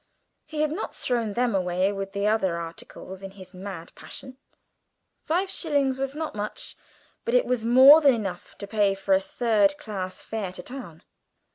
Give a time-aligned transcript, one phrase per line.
[0.47, 4.37] He had not thrown them away with the other articles in his mad passion.
[5.21, 6.75] Five shillings was not much,
[7.23, 11.03] but it was more than enough to pay for a third class fare to town.